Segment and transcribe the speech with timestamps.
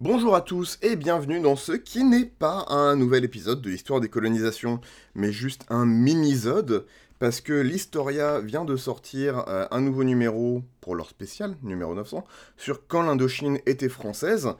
[0.00, 3.98] Bonjour à tous et bienvenue dans ce qui n'est pas un nouvel épisode de l'histoire
[3.98, 4.80] des colonisations,
[5.16, 6.86] mais juste un mini-zode,
[7.18, 12.24] parce que l'Historia vient de sortir euh, un nouveau numéro pour leur spécial, numéro 900,
[12.56, 14.50] sur quand l'Indochine était française,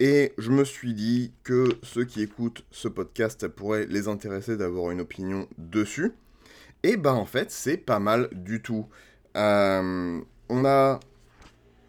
[0.00, 4.90] et je me suis dit que ceux qui écoutent ce podcast pourraient les intéresser d'avoir
[4.90, 6.12] une opinion dessus.
[6.82, 8.88] Et ben en fait, c'est pas mal du tout.
[9.36, 10.98] Euh, on a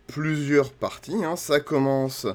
[0.06, 1.36] plusieurs parties, hein.
[1.36, 2.28] ça commence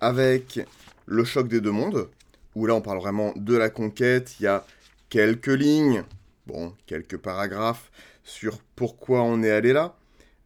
[0.00, 0.60] avec
[1.06, 2.08] le choc des deux mondes,
[2.54, 4.64] où là on parle vraiment de la conquête, il y a
[5.08, 6.04] quelques lignes,
[6.46, 7.90] bon, quelques paragraphes
[8.24, 9.96] sur pourquoi on est allé là,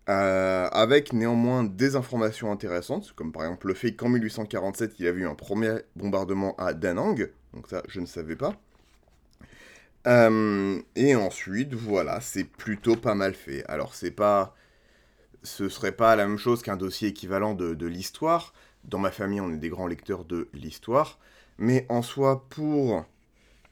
[0.08, 5.08] euh, avec néanmoins des informations intéressantes, comme par exemple le fait qu'en 1847 il y
[5.08, 8.55] avait eu un premier bombardement à Danang, donc ça je ne savais pas.
[10.06, 13.64] Euh, et ensuite, voilà, c'est plutôt pas mal fait.
[13.66, 14.55] Alors c'est pas
[15.44, 18.52] ce serait pas la même chose qu'un dossier équivalent de l'histoire,
[18.84, 21.18] dans ma famille, on est des grands lecteurs de l'histoire,
[21.58, 23.04] mais en soi, pour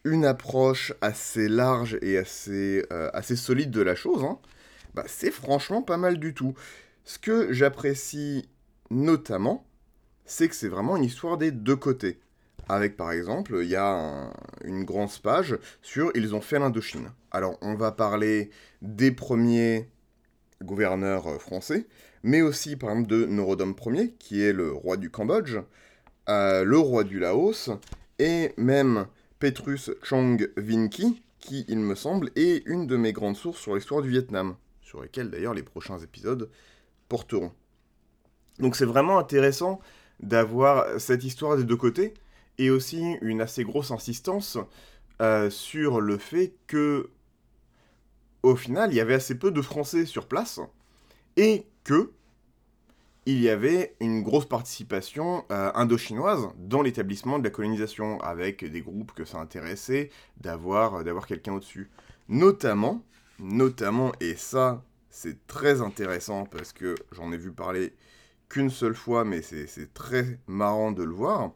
[0.05, 4.39] une approche assez large et assez, euh, solide de la chose, hein,
[4.95, 6.55] bah, c'est franchement pas mal du tout.
[7.05, 8.49] Ce que j'apprécie
[8.91, 9.67] notamment,
[10.25, 12.21] c'est que c'est vraiment une histoire des deux côtés.
[12.69, 14.33] Avec par exemple, il y a
[14.65, 17.11] une grande page sur Ils ont fait l'Indochine.
[17.31, 18.51] Alors on va parler
[18.83, 19.89] des premiers
[20.63, 21.87] gouverneur euh, français,
[22.23, 25.59] mais aussi par exemple de Norodom Ier, qui est le roi du Cambodge,
[26.29, 27.71] euh, le roi du Laos,
[28.19, 29.07] et même
[29.39, 34.03] Petrus Chong Vinki, qui, il me semble, est une de mes grandes sources sur l'histoire
[34.03, 36.49] du Vietnam, sur lesquelles d'ailleurs les prochains épisodes
[37.09, 37.53] porteront.
[38.59, 39.81] Donc c'est vraiment intéressant
[40.21, 42.15] d'avoir cette histoire des deux côtés,
[42.59, 44.59] et aussi une assez grosse insistance
[45.21, 47.11] euh, sur le fait que
[48.43, 50.61] au final, il y avait assez peu de Français sur place,
[51.37, 52.13] et que
[53.25, 58.81] il y avait une grosse participation euh, indochinoise dans l'établissement de la colonisation, avec des
[58.81, 61.89] groupes que ça intéressait d'avoir euh, d'avoir quelqu'un au-dessus.
[62.29, 63.05] Notamment,
[63.39, 64.83] notamment, et ça
[65.13, 67.95] c'est très intéressant parce que j'en ai vu parler
[68.49, 71.53] qu'une seule fois, mais c'est très marrant de le voir,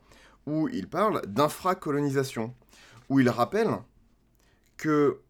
[0.46, 2.54] où il parle d'infracolonisation,
[3.08, 3.78] où il rappelle
[4.76, 5.20] que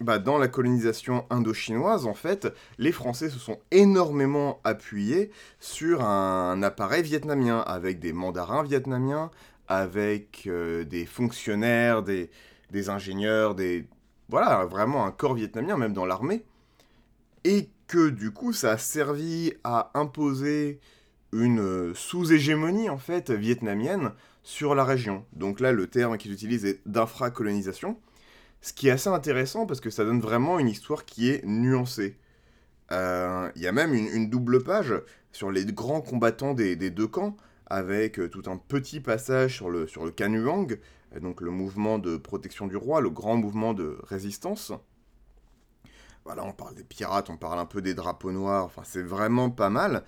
[0.00, 6.62] bah, dans la colonisation indo-chinoise, en fait, les Français se sont énormément appuyés sur un
[6.62, 9.30] appareil vietnamien, avec des mandarins vietnamiens,
[9.68, 12.30] avec euh, des fonctionnaires, des,
[12.70, 13.86] des ingénieurs, des...
[14.28, 16.44] Voilà, vraiment un corps vietnamien, même dans l'armée.
[17.44, 20.80] Et que du coup, ça a servi à imposer
[21.32, 25.24] une sous-hégémonie, en fait, vietnamienne sur la région.
[25.32, 27.96] Donc là, le terme qu'ils utilisent est d'infracolonisation.
[28.66, 32.18] Ce qui est assez intéressant parce que ça donne vraiment une histoire qui est nuancée.
[32.90, 34.92] Euh, il y a même une, double page
[35.30, 39.86] sur les grands combattants des, deux camps, avec euh, tout un petit passage sur le,
[39.86, 40.76] sur le Kanuang,
[41.14, 44.72] euh, donc le mouvement de protection du roi, le grand mouvement de résistance.
[46.24, 49.48] Voilà, on parle des pirates, on parle un peu des drapeaux noirs, enfin c'est vraiment
[49.48, 50.02] pas mal.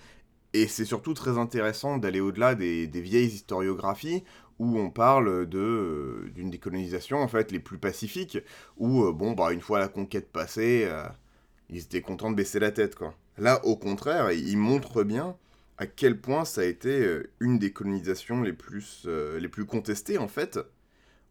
[0.54, 4.24] Et c'est surtout très intéressant d'aller au-delà des, vieilles historiographies
[4.58, 8.38] où on parle euh, d'une décolonisation en fait les plus pacifiques
[8.76, 11.04] où euh, bon bah une fois la conquête passée euh,
[11.70, 13.14] ils étaient contents de baisser la tête quoi.
[13.36, 15.36] Là au contraire, ils montrent bien
[15.76, 20.28] à quel point ça a été une des colonisations les plus les plus contestées en
[20.28, 20.58] fait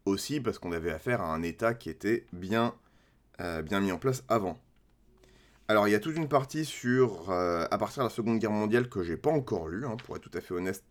[0.06, 2.74] aussi parce qu'on avait affaire à un état qui était bien
[3.38, 4.58] bien mis en place avant.
[5.70, 8.50] Alors, il y a toute une partie sur, euh, à partir de la Seconde Guerre
[8.50, 10.82] mondiale que j'ai pas encore lu, hein, pour être tout à fait honnête,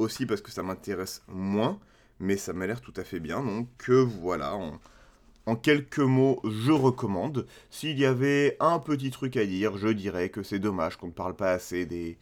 [0.00, 1.78] aussi parce que ça m'intéresse moins,
[2.18, 4.56] mais ça m'a l'air tout à fait bien, donc que voilà,
[5.46, 7.46] en, quelques mots, je recommande.
[7.70, 11.12] S'il y avait un petit truc à dire, je dirais que c'est dommage qu'on ne
[11.12, 12.18] parle pas assez des,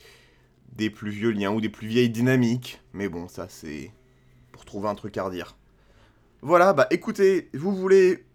[0.77, 3.91] des plus vieux liens ou des plus vieilles dynamiques, mais bon, ça c'est
[4.53, 5.57] pour trouver un truc à redire.
[6.43, 8.27] Voilà, bah écoutez, vous voulez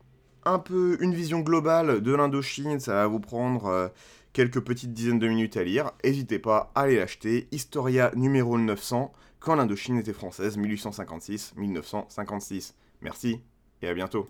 [0.45, 3.87] un peu une vision globale de l'Indochine, ça va vous prendre euh,
[4.33, 5.91] quelques petites dizaines de minutes à lire.
[6.03, 7.47] N'hésitez pas à aller l'acheter.
[7.51, 12.73] Historia numéro 900, quand l'Indochine était française, 1856-1956.
[13.01, 13.41] Merci
[13.81, 14.27] et à bientôt.